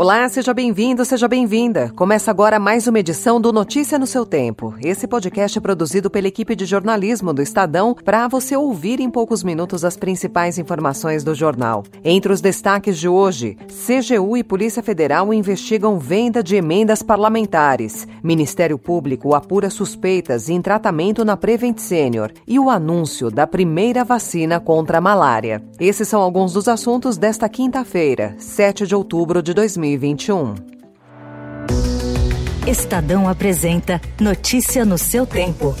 Olá, 0.00 0.28
seja 0.28 0.54
bem-vindo, 0.54 1.04
seja 1.04 1.26
bem-vinda. 1.26 1.90
Começa 1.96 2.30
agora 2.30 2.60
mais 2.60 2.86
uma 2.86 3.00
edição 3.00 3.40
do 3.40 3.52
Notícia 3.52 3.98
no 3.98 4.06
seu 4.06 4.24
Tempo. 4.24 4.72
Esse 4.80 5.08
podcast 5.08 5.58
é 5.58 5.60
produzido 5.60 6.08
pela 6.08 6.28
equipe 6.28 6.54
de 6.54 6.66
jornalismo 6.66 7.32
do 7.32 7.42
Estadão 7.42 7.96
para 8.04 8.28
você 8.28 8.56
ouvir 8.56 9.00
em 9.00 9.10
poucos 9.10 9.42
minutos 9.42 9.84
as 9.84 9.96
principais 9.96 10.56
informações 10.56 11.24
do 11.24 11.34
jornal. 11.34 11.82
Entre 12.04 12.32
os 12.32 12.40
destaques 12.40 12.96
de 12.96 13.08
hoje, 13.08 13.58
CGU 13.66 14.36
e 14.36 14.44
Polícia 14.44 14.84
Federal 14.84 15.34
investigam 15.34 15.98
venda 15.98 16.44
de 16.44 16.54
emendas 16.54 17.02
parlamentares. 17.02 18.06
Ministério 18.22 18.78
Público 18.78 19.34
apura 19.34 19.68
suspeitas 19.68 20.48
em 20.48 20.62
tratamento 20.62 21.24
na 21.24 21.36
Prevent 21.36 21.78
Senior 21.78 22.30
e 22.46 22.56
o 22.56 22.70
anúncio 22.70 23.32
da 23.32 23.48
primeira 23.48 24.04
vacina 24.04 24.60
contra 24.60 24.98
a 24.98 25.00
malária. 25.00 25.60
Esses 25.80 26.06
são 26.06 26.20
alguns 26.20 26.52
dos 26.52 26.68
assuntos 26.68 27.18
desta 27.18 27.48
quinta-feira, 27.48 28.36
7 28.38 28.86
de 28.86 28.94
outubro 28.94 29.42
de 29.42 29.52
2020. 29.52 29.87
2021. 29.96 30.54
Estadão 32.66 33.28
apresenta 33.28 34.00
Notícia 34.20 34.84
no 34.84 34.98
seu 34.98 35.26
tempo. 35.26 35.74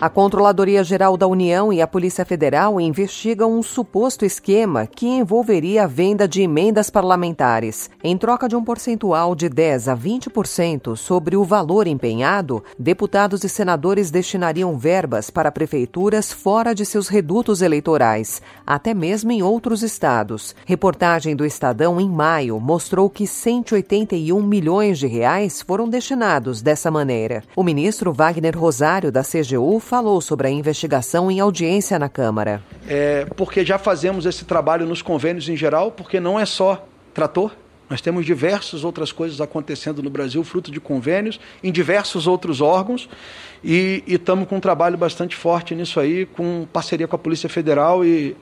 A 0.00 0.08
Controladoria 0.08 0.84
Geral 0.84 1.16
da 1.16 1.26
União 1.26 1.72
e 1.72 1.82
a 1.82 1.86
Polícia 1.86 2.24
Federal 2.24 2.80
investigam 2.80 3.58
um 3.58 3.64
suposto 3.64 4.24
esquema 4.24 4.86
que 4.86 5.08
envolveria 5.08 5.82
a 5.82 5.86
venda 5.88 6.28
de 6.28 6.40
emendas 6.40 6.88
parlamentares. 6.88 7.90
Em 8.04 8.16
troca 8.16 8.48
de 8.48 8.54
um 8.54 8.62
percentual 8.62 9.34
de 9.34 9.48
10 9.48 9.88
a 9.88 9.96
20% 9.96 10.94
sobre 10.94 11.36
o 11.36 11.42
valor 11.42 11.88
empenhado, 11.88 12.62
deputados 12.78 13.42
e 13.42 13.48
senadores 13.48 14.08
destinariam 14.08 14.78
verbas 14.78 15.30
para 15.30 15.50
prefeituras 15.50 16.32
fora 16.32 16.76
de 16.76 16.86
seus 16.86 17.08
redutos 17.08 17.60
eleitorais, 17.60 18.40
até 18.64 18.94
mesmo 18.94 19.32
em 19.32 19.42
outros 19.42 19.82
estados. 19.82 20.54
Reportagem 20.64 21.34
do 21.34 21.44
Estadão 21.44 22.00
em 22.00 22.08
maio 22.08 22.60
mostrou 22.60 23.10
que 23.10 23.26
181 23.26 24.40
milhões 24.44 24.96
de 24.96 25.08
reais 25.08 25.60
foram 25.60 25.88
destinados 25.88 26.62
dessa 26.62 26.88
maneira. 26.88 27.42
O 27.56 27.64
ministro 27.64 28.12
Wagner 28.12 28.56
Rosário 28.56 29.10
da 29.10 29.24
CGU 29.24 29.87
falou 29.88 30.20
sobre 30.20 30.46
a 30.46 30.50
investigação 30.50 31.30
em 31.30 31.40
audiência 31.40 31.98
na 31.98 32.10
Câmara. 32.10 32.62
É, 32.86 33.24
porque 33.36 33.64
já 33.64 33.78
fazemos 33.78 34.26
esse 34.26 34.44
trabalho 34.44 34.84
nos 34.84 35.00
convênios 35.00 35.48
em 35.48 35.56
geral, 35.56 35.90
porque 35.90 36.20
não 36.20 36.38
é 36.38 36.44
só 36.44 36.86
trator, 37.14 37.52
nós 37.88 38.02
temos 38.02 38.26
diversas 38.26 38.84
outras 38.84 39.10
coisas 39.10 39.40
acontecendo 39.40 40.02
no 40.02 40.10
Brasil, 40.10 40.44
fruto 40.44 40.70
de 40.70 40.78
convênios, 40.78 41.40
em 41.64 41.72
diversos 41.72 42.26
outros 42.26 42.60
órgãos, 42.60 43.08
e 43.64 44.04
estamos 44.06 44.46
com 44.46 44.56
um 44.56 44.60
trabalho 44.60 44.98
bastante 44.98 45.34
forte 45.34 45.74
nisso 45.74 45.98
aí, 45.98 46.26
com 46.26 46.68
parceria 46.70 47.08
com 47.08 47.16
a 47.16 47.18
Polícia 47.18 47.48
Federal 47.48 48.04
e 48.04 48.36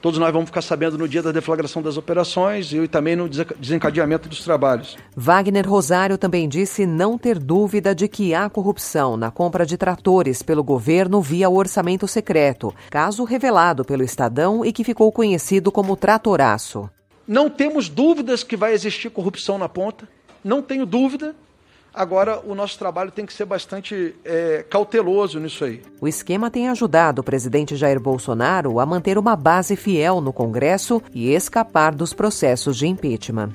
Todos 0.00 0.18
nós 0.18 0.32
vamos 0.32 0.48
ficar 0.48 0.62
sabendo 0.62 0.98
no 0.98 1.08
dia 1.08 1.22
da 1.22 1.32
deflagração 1.32 1.82
das 1.82 1.96
operações 1.96 2.72
e 2.72 2.86
também 2.86 3.16
no 3.16 3.28
desencadeamento 3.28 4.28
dos 4.28 4.44
trabalhos. 4.44 4.96
Wagner 5.16 5.68
Rosário 5.68 6.18
também 6.18 6.48
disse 6.48 6.86
não 6.86 7.16
ter 7.18 7.38
dúvida 7.38 7.94
de 7.94 8.06
que 8.06 8.34
há 8.34 8.48
corrupção 8.48 9.16
na 9.16 9.30
compra 9.30 9.64
de 9.64 9.76
tratores 9.76 10.42
pelo 10.42 10.62
governo 10.62 11.20
via 11.20 11.50
orçamento 11.50 12.06
secreto, 12.06 12.74
caso 12.90 13.24
revelado 13.24 13.84
pelo 13.84 14.04
Estadão 14.04 14.64
e 14.64 14.72
que 14.72 14.84
ficou 14.84 15.10
conhecido 15.10 15.72
como 15.72 15.96
tratoraço. 15.96 16.88
Não 17.26 17.50
temos 17.50 17.88
dúvidas 17.88 18.44
que 18.44 18.56
vai 18.56 18.72
existir 18.72 19.10
corrupção 19.10 19.58
na 19.58 19.68
ponta, 19.68 20.08
não 20.44 20.62
tenho 20.62 20.86
dúvida, 20.86 21.34
Agora, 21.96 22.42
o 22.44 22.54
nosso 22.54 22.78
trabalho 22.78 23.10
tem 23.10 23.24
que 23.24 23.32
ser 23.32 23.46
bastante 23.46 24.14
é, 24.22 24.62
cauteloso 24.68 25.40
nisso 25.40 25.64
aí. 25.64 25.82
O 25.98 26.06
esquema 26.06 26.50
tem 26.50 26.68
ajudado 26.68 27.20
o 27.20 27.24
presidente 27.24 27.74
Jair 27.74 27.98
Bolsonaro 27.98 28.78
a 28.78 28.84
manter 28.84 29.16
uma 29.16 29.34
base 29.34 29.76
fiel 29.76 30.20
no 30.20 30.30
Congresso 30.30 31.02
e 31.14 31.32
escapar 31.32 31.94
dos 31.94 32.12
processos 32.12 32.76
de 32.76 32.86
impeachment. 32.86 33.52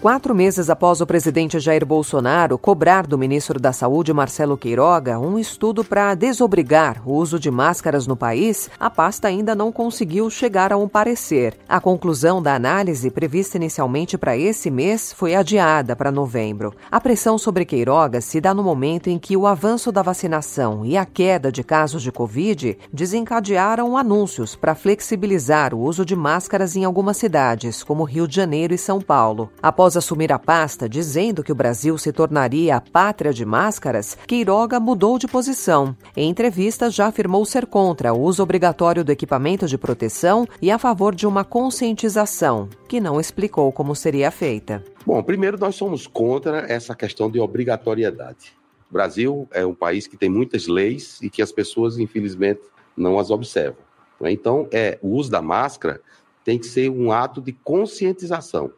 Quatro 0.00 0.34
meses 0.34 0.70
após 0.70 1.02
o 1.02 1.06
presidente 1.06 1.60
Jair 1.60 1.84
Bolsonaro 1.84 2.56
cobrar 2.56 3.06
do 3.06 3.18
ministro 3.18 3.60
da 3.60 3.70
Saúde, 3.70 4.14
Marcelo 4.14 4.56
Queiroga, 4.56 5.18
um 5.18 5.38
estudo 5.38 5.84
para 5.84 6.14
desobrigar 6.14 7.02
o 7.06 7.12
uso 7.12 7.38
de 7.38 7.50
máscaras 7.50 8.06
no 8.06 8.16
país, 8.16 8.70
a 8.80 8.88
pasta 8.88 9.28
ainda 9.28 9.54
não 9.54 9.70
conseguiu 9.70 10.30
chegar 10.30 10.72
a 10.72 10.78
um 10.78 10.88
parecer. 10.88 11.54
A 11.68 11.78
conclusão 11.82 12.42
da 12.42 12.54
análise, 12.54 13.10
prevista 13.10 13.58
inicialmente 13.58 14.16
para 14.16 14.34
esse 14.38 14.70
mês, 14.70 15.12
foi 15.12 15.34
adiada 15.34 15.94
para 15.94 16.10
novembro. 16.10 16.74
A 16.90 16.98
pressão 16.98 17.36
sobre 17.36 17.66
Queiroga 17.66 18.22
se 18.22 18.40
dá 18.40 18.54
no 18.54 18.62
momento 18.62 19.10
em 19.10 19.18
que 19.18 19.36
o 19.36 19.46
avanço 19.46 19.92
da 19.92 20.00
vacinação 20.00 20.82
e 20.82 20.96
a 20.96 21.04
queda 21.04 21.52
de 21.52 21.62
casos 21.62 22.02
de 22.02 22.10
Covid 22.10 22.78
desencadearam 22.90 23.98
anúncios 23.98 24.56
para 24.56 24.74
flexibilizar 24.74 25.74
o 25.74 25.80
uso 25.80 26.06
de 26.06 26.16
máscaras 26.16 26.74
em 26.74 26.86
algumas 26.86 27.18
cidades, 27.18 27.82
como 27.84 28.02
Rio 28.02 28.26
de 28.26 28.36
Janeiro 28.36 28.72
e 28.72 28.78
São 28.78 28.98
Paulo. 28.98 29.50
Após 29.62 29.89
Após 29.90 29.96
assumir 29.96 30.32
a 30.32 30.38
pasta, 30.38 30.88
dizendo 30.88 31.42
que 31.42 31.50
o 31.50 31.54
Brasil 31.54 31.98
se 31.98 32.12
tornaria 32.12 32.76
a 32.76 32.80
pátria 32.80 33.32
de 33.32 33.44
máscaras, 33.44 34.16
Queiroga 34.24 34.78
mudou 34.78 35.18
de 35.18 35.26
posição. 35.26 35.96
Em 36.16 36.30
entrevistas, 36.30 36.94
já 36.94 37.08
afirmou 37.08 37.44
ser 37.44 37.66
contra 37.66 38.14
o 38.14 38.20
uso 38.20 38.40
obrigatório 38.40 39.02
do 39.02 39.10
equipamento 39.10 39.66
de 39.66 39.76
proteção 39.76 40.46
e 40.62 40.70
a 40.70 40.78
favor 40.78 41.12
de 41.12 41.26
uma 41.26 41.44
conscientização, 41.44 42.68
que 42.88 43.00
não 43.00 43.18
explicou 43.18 43.72
como 43.72 43.96
seria 43.96 44.30
feita. 44.30 44.84
Bom, 45.04 45.20
primeiro, 45.24 45.58
nós 45.58 45.74
somos 45.74 46.06
contra 46.06 46.72
essa 46.72 46.94
questão 46.94 47.28
de 47.28 47.40
obrigatoriedade. 47.40 48.56
O 48.88 48.92
Brasil 48.92 49.48
é 49.50 49.66
um 49.66 49.74
país 49.74 50.06
que 50.06 50.16
tem 50.16 50.28
muitas 50.28 50.68
leis 50.68 51.18
e 51.20 51.28
que 51.28 51.42
as 51.42 51.50
pessoas, 51.50 51.98
infelizmente, 51.98 52.60
não 52.96 53.18
as 53.18 53.28
observam. 53.28 53.82
Então, 54.22 54.68
é, 54.70 55.00
o 55.02 55.08
uso 55.08 55.32
da 55.32 55.42
máscara 55.42 56.00
tem 56.44 56.60
que 56.60 56.66
ser 56.66 56.88
um 56.88 57.10
ato 57.10 57.40
de 57.40 57.52
conscientização. 57.52 58.70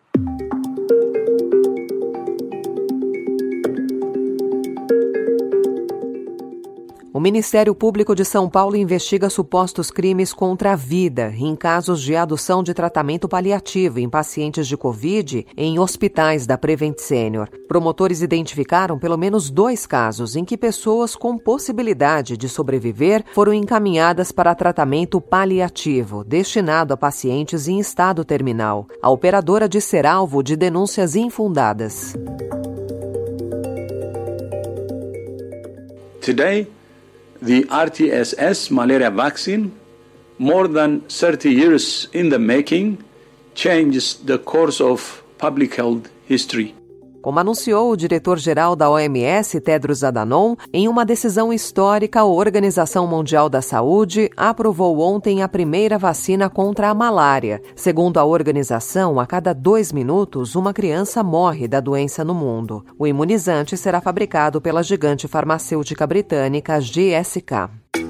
Ministério 7.23 7.73
Público 7.73 8.17
de 8.17 8.25
São 8.25 8.51
Paulo 8.51 8.75
investiga 8.75 9.31
supostos 9.31 9.93
crimes 9.93 10.33
contra 10.33 10.73
a 10.73 10.77
vida 10.77 11.33
em 11.37 11.55
casos 11.55 12.03
de 12.03 12.17
adoção 12.17 12.65
de 12.65 12.75
tratamento 12.75 13.29
paliativo 13.29 14.01
em 14.01 14.11
pacientes 14.11 14.67
de 14.67 14.77
Covid 14.77 15.47
em 15.57 15.79
hospitais 15.79 16.49
da 16.49 16.59
Prevent 16.59 16.99
Senior. 16.99 17.49
Promotores 17.69 18.23
identificaram 18.23 18.99
pelo 18.99 19.17
menos 19.17 19.51
dois 19.51 19.87
casos 19.87 20.35
em 20.35 20.45
que 20.45 20.59
pessoas 20.59 21.15
com 21.15 21.39
possibilidade 21.39 22.37
de 22.37 22.49
sobreviver 22.49 23.25
foram 23.33 23.55
encaminhadas 23.55 24.33
para 24.33 24.53
tratamento 24.53 25.21
paliativo, 25.21 26.25
destinado 26.25 26.93
a 26.93 26.97
pacientes 26.97 27.69
em 27.69 27.79
estado 27.79 28.25
terminal. 28.25 28.89
A 29.01 29.09
operadora 29.09 29.69
de 29.69 29.81
ser 29.81 30.07
alvo 30.07 30.43
de 30.43 30.57
denúncias 30.57 31.15
infundadas. 31.15 32.17
Today, 36.21 36.69
the 37.43 37.65
RTSS 37.65 38.71
malaria 38.71 39.11
vaccine, 39.11 39.73
more 40.39 40.69
than 40.69 41.01
30 41.01 41.51
years 41.51 42.07
in 42.13 42.29
the 42.29 42.39
making, 42.39 43.03
changes 43.55 44.15
the 44.15 44.39
course 44.39 44.81
of 44.81 45.25
public 45.39 45.75
health 45.75 46.09
history. 46.25 46.73
Como 47.23 47.39
anunciou 47.39 47.93
o 47.93 47.97
diretor-geral 47.97 48.75
da 48.75 48.91
OMS, 48.91 49.61
Tedros 49.61 50.03
Adhanom, 50.03 50.57
em 50.73 50.89
uma 50.89 51.05
decisão 51.05 51.53
histórica, 51.53 52.21
a 52.21 52.25
Organização 52.25 53.07
Mundial 53.07 53.49
da 53.49 53.63
Saúde 53.63 54.29
aprovou 54.37 54.99
ontem 54.99 55.41
a 55.41 55.47
primeira 55.47 55.97
vacina 55.97 56.51
contra 56.51 56.91
a 56.91 56.95
malária. 56.95 57.63
Segundo 57.77 58.19
a 58.19 58.25
organização, 58.25 59.21
a 59.21 59.27
cada 59.27 59.53
dois 59.53 59.93
minutos, 59.93 60.57
uma 60.57 60.75
criança 60.75 61.23
morre 61.23 61.69
da 61.69 61.79
doença 61.79 62.25
no 62.25 62.35
mundo. 62.35 62.85
O 62.99 63.07
imunizante 63.07 63.77
será 63.77 64.01
fabricado 64.01 64.61
pela 64.61 64.83
gigante 64.83 65.29
farmacêutica 65.29 66.05
britânica 66.05 66.81
GSK. 66.81 68.02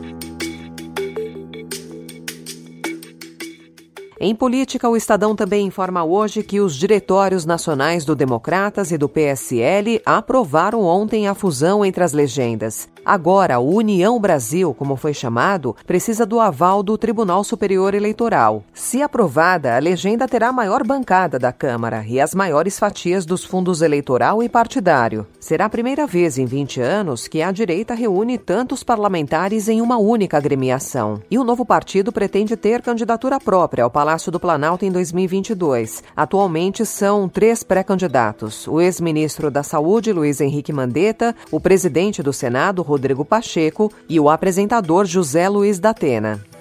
Em 4.24 4.36
política, 4.36 4.88
o 4.88 4.96
Estadão 4.96 5.34
também 5.34 5.66
informa 5.66 6.04
hoje 6.04 6.44
que 6.44 6.60
os 6.60 6.76
diretórios 6.76 7.44
nacionais 7.44 8.04
do 8.04 8.14
Democratas 8.14 8.92
e 8.92 8.96
do 8.96 9.08
PSL 9.08 10.00
aprovaram 10.06 10.82
ontem 10.82 11.26
a 11.26 11.34
fusão 11.34 11.84
entre 11.84 12.04
as 12.04 12.12
legendas. 12.12 12.88
Agora, 13.04 13.58
o 13.58 13.74
União 13.74 14.20
Brasil, 14.20 14.72
como 14.74 14.94
foi 14.94 15.12
chamado, 15.12 15.74
precisa 15.84 16.24
do 16.24 16.38
aval 16.38 16.84
do 16.84 16.96
Tribunal 16.96 17.42
Superior 17.42 17.94
Eleitoral. 17.94 18.62
Se 18.72 19.02
aprovada, 19.02 19.74
a 19.74 19.80
legenda 19.80 20.28
terá 20.28 20.50
a 20.50 20.52
maior 20.52 20.86
bancada 20.86 21.36
da 21.36 21.52
Câmara 21.52 22.04
e 22.06 22.20
as 22.20 22.32
maiores 22.32 22.78
fatias 22.78 23.26
dos 23.26 23.44
fundos 23.44 23.82
eleitoral 23.82 24.40
e 24.40 24.48
partidário. 24.48 25.26
Será 25.40 25.64
a 25.64 25.68
primeira 25.68 26.06
vez 26.06 26.38
em 26.38 26.46
20 26.46 26.80
anos 26.80 27.26
que 27.26 27.42
a 27.42 27.50
direita 27.50 27.92
reúne 27.92 28.38
tantos 28.38 28.84
parlamentares 28.84 29.68
em 29.68 29.80
uma 29.80 29.98
única 29.98 30.36
agremiação. 30.36 31.20
E 31.28 31.36
o 31.36 31.42
novo 31.42 31.66
partido 31.66 32.12
pretende 32.12 32.56
ter 32.56 32.82
candidatura 32.82 33.40
própria 33.40 33.82
ao 33.82 33.90
Palácio 34.12 34.30
do 34.30 34.38
Planalto 34.38 34.84
em 34.84 34.92
2022. 34.92 36.04
Atualmente 36.14 36.84
são 36.84 37.30
três 37.30 37.62
pré-candidatos: 37.62 38.68
o 38.68 38.78
ex-ministro 38.78 39.50
da 39.50 39.62
Saúde, 39.62 40.12
Luiz 40.12 40.38
Henrique 40.38 40.70
Mandetta, 40.70 41.34
o 41.50 41.58
presidente 41.58 42.22
do 42.22 42.30
Senado, 42.30 42.82
Rodrigo 42.82 43.24
Pacheco, 43.24 43.90
e 44.06 44.20
o 44.20 44.28
apresentador 44.28 45.06
José 45.06 45.48
Luiz 45.48 45.78
da 45.78 45.90
Atena. 45.90 46.51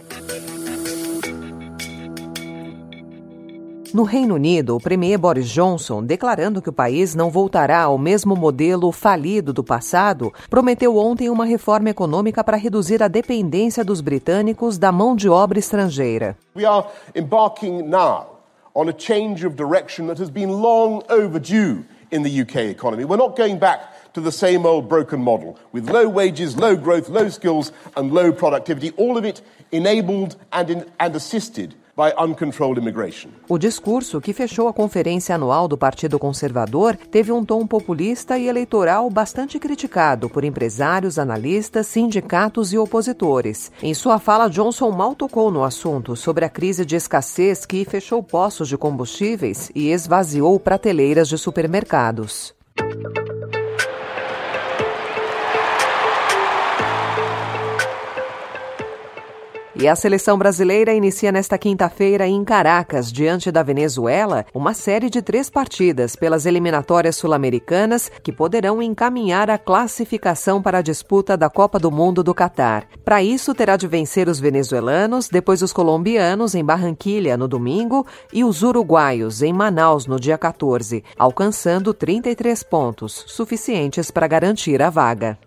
No 3.94 4.04
Reino 4.04 4.36
Unido, 4.36 4.78
o 4.78 4.80
premier 4.80 5.18
Boris 5.18 5.50
Johnson, 5.50 6.02
declarando 6.02 6.62
que 6.62 6.70
o 6.70 6.74
país 6.74 7.14
não 7.14 7.30
voltará 7.30 7.82
ao 7.82 7.98
mesmo 7.98 8.38
modelo 8.38 8.90
falido 8.90 9.52
do 9.52 9.66
passado, 9.66 10.32
prometeu 10.50 10.96
ontem 10.96 11.30
uma 11.30 11.44
reforma 11.44 11.90
econômica 11.90 12.42
para 12.42 12.56
reduzir 12.56 13.04
a 13.04 13.10
dependência 13.10 13.84
dos 13.84 14.00
britânicos 14.00 14.78
da 14.78 14.94
mão 14.94 15.14
de 15.14 15.28
obra 15.28 15.60
estrangeira. 15.60 16.38
We 16.56 16.64
are 16.64 16.88
embarking 17.14 17.82
now 17.82 18.40
on 18.74 18.88
a 18.88 18.94
change 18.98 19.46
of 19.46 19.58
direction 19.58 20.08
that 20.08 20.22
has 20.22 20.30
been 20.30 20.62
long 20.62 21.04
overdue 21.10 21.84
in 22.14 22.24
the 22.24 22.42
UK 22.44 22.72
economy. 22.72 23.04
We're 23.04 23.22
not 23.22 23.36
going 23.36 23.58
back 23.58 24.14
to 24.14 24.22
the 24.22 24.32
same 24.32 24.66
old 24.66 24.88
broken 24.88 25.20
model 25.20 25.58
with 25.74 25.90
low 25.90 26.08
wages, 26.08 26.56
low 26.56 26.78
growth, 26.78 27.10
low 27.10 27.28
skills, 27.28 27.74
and 27.98 28.14
low 28.14 28.32
productivity, 28.32 28.92
all 28.96 29.18
of 29.18 29.26
it 29.26 29.42
enabled 29.74 30.38
and, 30.54 30.70
in, 30.70 30.86
and 30.98 31.14
assisted 31.14 31.76
o 33.48 33.58
discurso, 33.58 34.22
que 34.22 34.34
fechou 34.34 34.68
a 34.68 34.74
conferência 34.74 35.36
anual 35.36 35.68
do 35.68 35.78
Partido 35.78 36.18
Conservador, 36.18 36.96
teve 36.96 37.32
um 37.32 37.44
tom 37.44 37.68
populista 37.68 38.38
e 38.38 38.48
eleitoral 38.48 39.10
bastante 39.10 39.60
criticado 39.60 40.30
por 40.30 40.44
empresários, 40.44 41.20
analistas, 41.20 41.88
sindicatos 41.88 42.74
e 42.74 42.78
opositores. 42.78 43.72
Em 43.84 43.94
sua 43.94 44.20
fala, 44.20 44.50
Johnson 44.50 44.92
mal 44.92 45.16
tocou 45.16 45.52
no 45.52 45.64
assunto 45.64 46.16
sobre 46.16 46.46
a 46.46 46.50
crise 46.50 46.86
de 46.86 46.96
escassez 46.96 47.66
que 47.66 47.86
fechou 47.86 48.24
poços 48.24 48.68
de 48.68 48.78
combustíveis 48.78 49.72
e 49.76 49.92
esvaziou 49.92 50.60
prateleiras 50.60 51.28
de 51.28 51.38
supermercados. 51.38 52.54
E 59.82 59.88
a 59.88 59.96
seleção 59.96 60.38
brasileira 60.38 60.94
inicia 60.94 61.32
nesta 61.32 61.58
quinta-feira 61.58 62.28
em 62.28 62.44
Caracas, 62.44 63.12
diante 63.12 63.52
da 63.52 63.64
Venezuela, 63.64 64.46
uma 64.54 64.76
série 64.76 65.10
de 65.10 65.24
três 65.24 65.50
partidas 65.50 66.16
pelas 66.16 66.46
eliminatórias 66.46 67.16
sul-americanas 67.16 68.12
que 68.22 68.32
poderão 68.32 68.80
encaminhar 68.80 69.50
a 69.50 69.58
classificação 69.58 70.62
para 70.62 70.78
a 70.78 70.82
disputa 70.84 71.36
da 71.36 71.50
Copa 71.50 71.80
do 71.80 71.90
Mundo 71.90 72.22
do 72.24 72.32
Catar. 72.32 72.86
Para 73.04 73.24
isso, 73.24 73.56
terá 73.56 73.76
de 73.76 73.88
vencer 73.88 74.30
os 74.30 74.40
venezuelanos, 74.40 75.28
depois 75.28 75.64
os 75.64 75.74
colombianos 75.74 76.54
em 76.54 76.64
Barranquilha 76.64 77.36
no 77.36 77.48
domingo 77.48 78.06
e 78.32 78.44
os 78.44 78.62
uruguaios 78.62 79.42
em 79.42 79.52
Manaus 79.52 80.06
no 80.06 80.20
dia 80.20 80.38
14, 80.38 81.04
alcançando 81.18 81.92
33 81.92 82.62
pontos, 82.62 83.26
suficientes 83.26 84.12
para 84.12 84.28
garantir 84.28 84.80
a 84.80 84.92
vaga. 84.92 85.40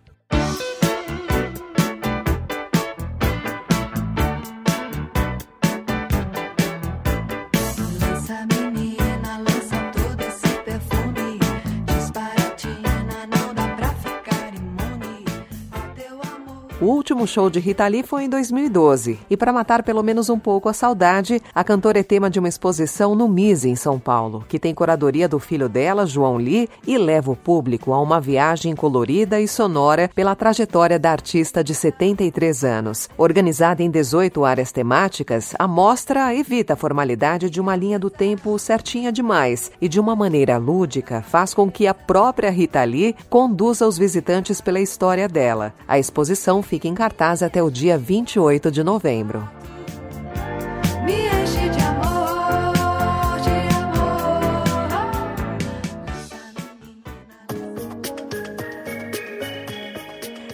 O 16.84 16.88
último 16.88 17.26
show 17.26 17.48
de 17.48 17.58
Rita 17.58 17.86
Lee 17.86 18.02
foi 18.02 18.24
em 18.24 18.28
2012. 18.28 19.18
E 19.30 19.38
para 19.38 19.54
matar 19.54 19.82
pelo 19.82 20.02
menos 20.02 20.28
um 20.28 20.38
pouco 20.38 20.68
a 20.68 20.74
saudade, 20.74 21.40
a 21.54 21.64
cantora 21.64 22.00
é 22.00 22.02
tema 22.02 22.28
de 22.28 22.38
uma 22.38 22.46
exposição 22.46 23.14
no 23.14 23.26
MISE, 23.26 23.70
em 23.70 23.74
São 23.74 23.98
Paulo, 23.98 24.44
que 24.46 24.58
tem 24.58 24.74
curadoria 24.74 25.26
do 25.26 25.38
filho 25.38 25.66
dela, 25.66 26.04
João 26.04 26.36
Lee, 26.36 26.68
e 26.86 26.98
leva 26.98 27.30
o 27.30 27.36
público 27.36 27.94
a 27.94 28.02
uma 28.02 28.20
viagem 28.20 28.76
colorida 28.76 29.40
e 29.40 29.48
sonora 29.48 30.10
pela 30.14 30.36
trajetória 30.36 30.98
da 30.98 31.10
artista 31.10 31.64
de 31.64 31.74
73 31.74 32.62
anos. 32.64 33.08
Organizada 33.16 33.82
em 33.82 33.90
18 33.90 34.44
áreas 34.44 34.70
temáticas, 34.70 35.54
a 35.58 35.66
mostra 35.66 36.34
evita 36.34 36.74
a 36.74 36.76
formalidade 36.76 37.48
de 37.48 37.62
uma 37.62 37.74
linha 37.74 37.98
do 37.98 38.10
tempo 38.10 38.58
certinha 38.58 39.10
demais 39.10 39.72
e, 39.80 39.88
de 39.88 39.98
uma 39.98 40.14
maneira 40.14 40.58
lúdica, 40.58 41.22
faz 41.22 41.54
com 41.54 41.70
que 41.70 41.86
a 41.86 41.94
própria 41.94 42.50
Rita 42.50 42.84
Lee 42.84 43.16
conduza 43.30 43.88
os 43.88 43.96
visitantes 43.96 44.60
pela 44.60 44.80
história 44.80 45.26
dela. 45.26 45.72
A 45.88 45.98
exposição 45.98 46.62
fica 46.62 46.73
fica 46.74 46.88
em 46.88 46.94
cartaz 46.94 47.40
até 47.40 47.62
o 47.62 47.70
dia 47.70 47.96
28 47.96 48.68
de 48.68 48.82
novembro. 48.82 49.48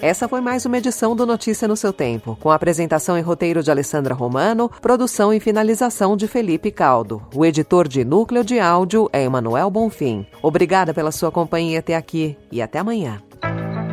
Essa 0.02 0.28
foi 0.28 0.40
mais 0.42 0.66
uma 0.66 0.76
edição 0.76 1.16
do 1.16 1.26
Notícia 1.26 1.66
no 1.66 1.76
seu 1.76 1.92
tempo, 1.92 2.36
com 2.40 2.50
a 2.50 2.54
apresentação 2.54 3.18
e 3.18 3.22
roteiro 3.22 3.62
de 3.62 3.70
Alessandra 3.70 4.14
Romano, 4.14 4.70
produção 4.82 5.32
e 5.32 5.40
finalização 5.40 6.16
de 6.18 6.26
Felipe 6.26 6.70
Caldo. 6.70 7.22
O 7.34 7.46
editor 7.46 7.88
de 7.88 8.04
núcleo 8.04 8.44
de 8.44 8.58
áudio 8.58 9.08
é 9.12 9.22
Emanuel 9.22 9.70
Bonfim. 9.70 10.26
Obrigada 10.42 10.92
pela 10.92 11.12
sua 11.12 11.30
companhia 11.30 11.78
até 11.78 11.96
aqui 11.96 12.36
e 12.52 12.60
até 12.60 12.78
amanhã. 12.78 13.22